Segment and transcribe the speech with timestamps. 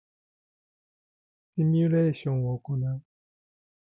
[1.53, 3.03] シミュレーションを行う